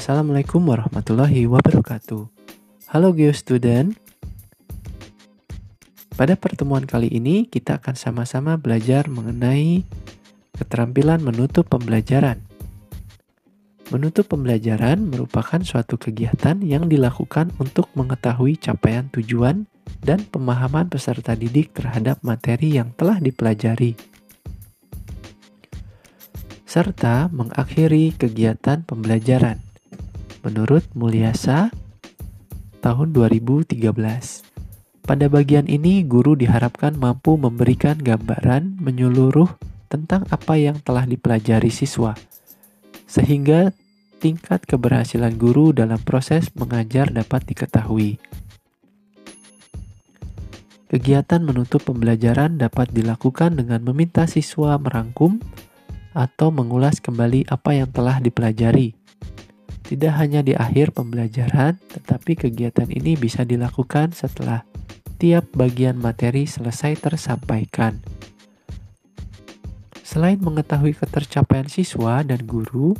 Assalamualaikum 0.00 0.64
warahmatullahi 0.64 1.44
wabarakatuh. 1.44 2.24
Halo 2.88 3.12
GeoStudent. 3.12 4.00
Pada 6.16 6.40
pertemuan 6.40 6.88
kali 6.88 7.12
ini 7.12 7.44
kita 7.44 7.76
akan 7.76 8.00
sama-sama 8.00 8.56
belajar 8.56 9.12
mengenai 9.12 9.84
keterampilan 10.56 11.20
menutup 11.20 11.68
pembelajaran. 11.68 12.40
Menutup 13.92 14.24
pembelajaran 14.32 15.04
merupakan 15.04 15.60
suatu 15.60 16.00
kegiatan 16.00 16.64
yang 16.64 16.88
dilakukan 16.88 17.52
untuk 17.60 17.92
mengetahui 17.92 18.56
capaian 18.56 19.04
tujuan 19.12 19.68
dan 20.00 20.24
pemahaman 20.24 20.88
peserta 20.88 21.36
didik 21.36 21.76
terhadap 21.76 22.24
materi 22.24 22.72
yang 22.72 22.96
telah 22.96 23.20
dipelajari 23.20 24.00
serta 26.64 27.28
mengakhiri 27.34 28.16
kegiatan 28.16 28.80
pembelajaran 28.88 29.69
menurut 30.44 30.84
Mulyasa 30.96 31.72
tahun 32.80 33.12
2013. 33.12 33.76
Pada 35.04 35.26
bagian 35.26 35.66
ini, 35.66 36.06
guru 36.06 36.36
diharapkan 36.36 36.96
mampu 36.96 37.34
memberikan 37.34 37.98
gambaran 37.98 38.78
menyeluruh 38.78 39.48
tentang 39.90 40.22
apa 40.30 40.54
yang 40.54 40.78
telah 40.80 41.02
dipelajari 41.02 41.72
siswa, 41.72 42.14
sehingga 43.10 43.74
tingkat 44.22 44.62
keberhasilan 44.68 45.34
guru 45.34 45.74
dalam 45.74 45.98
proses 46.04 46.52
mengajar 46.54 47.10
dapat 47.10 47.42
diketahui. 47.48 48.22
Kegiatan 50.90 51.42
menutup 51.42 51.86
pembelajaran 51.86 52.58
dapat 52.58 52.90
dilakukan 52.90 53.54
dengan 53.58 53.82
meminta 53.82 54.26
siswa 54.26 54.74
merangkum 54.78 55.38
atau 56.10 56.50
mengulas 56.50 56.98
kembali 56.98 57.46
apa 57.46 57.78
yang 57.78 57.90
telah 57.94 58.18
dipelajari 58.18 58.99
tidak 59.90 60.22
hanya 60.22 60.46
di 60.46 60.54
akhir 60.54 60.94
pembelajaran, 60.94 61.74
tetapi 61.90 62.38
kegiatan 62.38 62.86
ini 62.86 63.18
bisa 63.18 63.42
dilakukan 63.42 64.14
setelah 64.14 64.62
tiap 65.18 65.50
bagian 65.50 65.98
materi 65.98 66.46
selesai 66.46 66.94
tersampaikan. 67.02 67.98
Selain 70.06 70.38
mengetahui 70.38 70.94
ketercapaian 70.94 71.66
siswa 71.66 72.22
dan 72.22 72.38
guru 72.46 72.94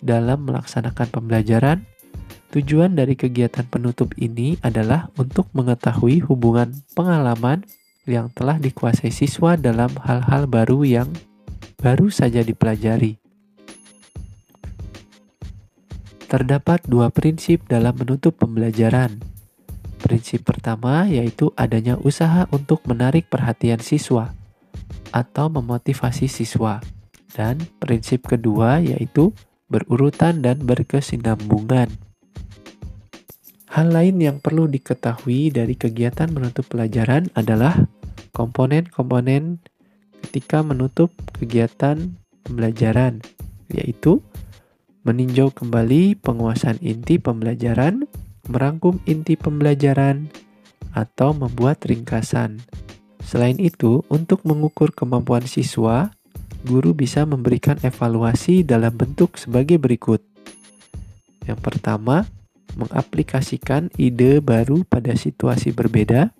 dalam 0.00 0.48
melaksanakan 0.48 1.12
pembelajaran, 1.12 1.84
tujuan 2.56 2.96
dari 2.96 3.20
kegiatan 3.20 3.68
penutup 3.68 4.16
ini 4.16 4.56
adalah 4.64 5.12
untuk 5.20 5.44
mengetahui 5.52 6.24
hubungan 6.24 6.72
pengalaman 6.96 7.68
yang 8.08 8.32
telah 8.32 8.56
dikuasai 8.56 9.12
siswa 9.12 9.60
dalam 9.60 9.92
hal-hal 10.08 10.48
baru 10.48 10.88
yang 10.88 11.12
baru 11.84 12.08
saja 12.08 12.40
dipelajari. 12.40 13.20
Terdapat 16.30 16.86
dua 16.86 17.10
prinsip 17.10 17.66
dalam 17.66 17.98
menutup 17.98 18.38
pembelajaran. 18.38 19.18
Prinsip 19.98 20.46
pertama 20.46 21.10
yaitu 21.10 21.50
adanya 21.58 21.98
usaha 21.98 22.46
untuk 22.54 22.86
menarik 22.86 23.26
perhatian 23.26 23.82
siswa 23.82 24.30
atau 25.10 25.50
memotivasi 25.50 26.30
siswa. 26.30 26.78
Dan 27.34 27.58
prinsip 27.82 28.30
kedua 28.30 28.78
yaitu 28.78 29.34
berurutan 29.66 30.38
dan 30.38 30.62
berkesinambungan. 30.62 31.90
Hal 33.74 33.90
lain 33.90 34.22
yang 34.22 34.38
perlu 34.38 34.70
diketahui 34.70 35.50
dari 35.50 35.74
kegiatan 35.74 36.30
menutup 36.30 36.70
pelajaran 36.70 37.26
adalah 37.34 37.74
komponen-komponen 38.30 39.58
ketika 40.22 40.62
menutup 40.62 41.10
kegiatan 41.34 42.14
pembelajaran, 42.46 43.18
yaitu 43.66 44.22
meninjau 45.02 45.48
kembali 45.52 46.20
penguasaan 46.20 46.76
inti 46.84 47.16
pembelajaran, 47.16 48.04
merangkum 48.48 49.00
inti 49.08 49.36
pembelajaran, 49.36 50.28
atau 50.92 51.32
membuat 51.32 51.80
ringkasan. 51.86 52.60
Selain 53.22 53.56
itu, 53.62 54.02
untuk 54.10 54.42
mengukur 54.42 54.90
kemampuan 54.90 55.46
siswa, 55.46 56.10
guru 56.66 56.92
bisa 56.92 57.24
memberikan 57.24 57.78
evaluasi 57.80 58.66
dalam 58.66 58.92
bentuk 58.96 59.38
sebagai 59.38 59.78
berikut. 59.80 60.20
Yang 61.46 61.60
pertama, 61.62 62.28
mengaplikasikan 62.76 63.90
ide 63.96 64.42
baru 64.44 64.84
pada 64.84 65.16
situasi 65.16 65.72
berbeda. 65.72 66.30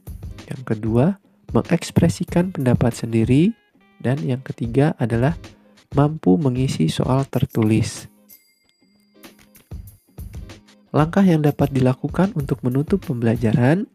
Yang 0.51 0.63
kedua, 0.67 1.07
mengekspresikan 1.55 2.53
pendapat 2.53 2.95
sendiri. 2.95 3.55
Dan 4.01 4.25
yang 4.25 4.41
ketiga 4.41 4.97
adalah 4.97 5.37
mampu 5.93 6.41
mengisi 6.41 6.89
soal 6.89 7.29
tertulis. 7.29 8.09
Langkah 10.91 11.23
yang 11.23 11.47
dapat 11.47 11.71
dilakukan 11.71 12.35
untuk 12.35 12.67
menutup 12.67 12.99
pembelajaran 13.07 13.87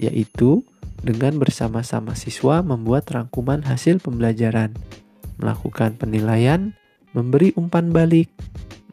yaitu 0.00 0.64
dengan 1.04 1.36
bersama-sama 1.36 2.16
siswa 2.18 2.64
membuat 2.64 3.06
rangkuman 3.12 3.62
hasil 3.62 4.02
pembelajaran, 4.02 4.74
melakukan 5.38 5.94
penilaian, 5.94 6.74
memberi 7.14 7.54
umpan 7.54 7.94
balik, 7.94 8.32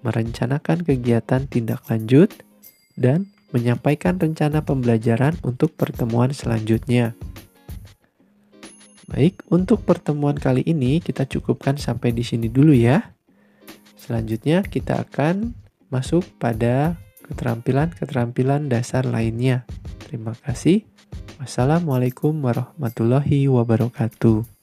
merencanakan 0.05 0.85
kegiatan 0.85 1.49
tindak 1.49 1.81
lanjut, 1.89 2.29
dan 2.93 3.31
menyampaikan 3.55 4.19
rencana 4.19 4.61
pembelajaran 4.61 5.39
untuk 5.41 5.73
pertemuan 5.73 6.35
selanjutnya. 6.35 7.15
Baik, 9.05 9.45
untuk 9.53 9.85
pertemuan 9.85 10.35
kali 10.35 10.65
ini 10.65 10.97
kita 10.97 11.29
cukupkan 11.29 11.77
sampai 11.77 12.11
di 12.11 12.25
sini 12.25 12.49
dulu 12.49 12.73
ya. 12.73 13.15
Selanjutnya 13.95 14.65
kita 14.65 15.05
akan 15.05 15.53
masuk 15.93 16.25
pada 16.41 16.97
keterampilan-keterampilan 17.25 18.69
dasar 18.69 19.03
lainnya. 19.09 19.65
Terima 20.05 20.37
kasih. 20.45 20.85
Wassalamualaikum 21.41 22.39
warahmatullahi 22.39 23.51
wabarakatuh. 23.51 24.54